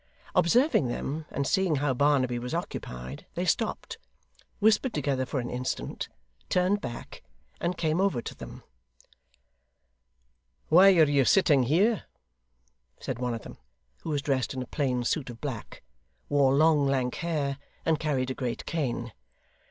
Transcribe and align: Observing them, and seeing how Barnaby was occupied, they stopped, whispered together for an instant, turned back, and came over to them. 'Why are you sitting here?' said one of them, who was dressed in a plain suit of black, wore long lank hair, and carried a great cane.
Observing 0.33 0.87
them, 0.87 1.27
and 1.29 1.45
seeing 1.45 1.75
how 1.75 1.93
Barnaby 1.93 2.39
was 2.39 2.55
occupied, 2.55 3.27
they 3.35 3.45
stopped, 3.45 3.99
whispered 4.57 4.95
together 4.95 5.27
for 5.27 5.39
an 5.39 5.51
instant, 5.51 6.09
turned 6.49 6.81
back, 6.81 7.21
and 7.59 7.77
came 7.77 8.01
over 8.01 8.19
to 8.19 8.33
them. 8.33 8.63
'Why 10.69 10.93
are 10.95 11.03
you 11.03 11.23
sitting 11.23 11.61
here?' 11.65 12.05
said 12.99 13.19
one 13.19 13.35
of 13.35 13.43
them, 13.43 13.59
who 14.01 14.09
was 14.09 14.23
dressed 14.23 14.55
in 14.55 14.63
a 14.63 14.65
plain 14.65 15.03
suit 15.03 15.29
of 15.29 15.39
black, 15.39 15.83
wore 16.29 16.55
long 16.55 16.87
lank 16.87 17.13
hair, 17.17 17.59
and 17.85 17.99
carried 17.99 18.31
a 18.31 18.33
great 18.33 18.65
cane. 18.65 19.13